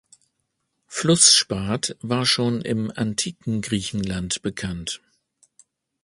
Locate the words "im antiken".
2.63-3.61